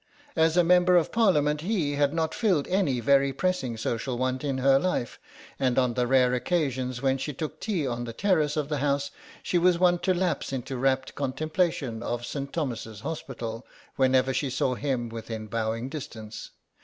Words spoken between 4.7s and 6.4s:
life, and on the rare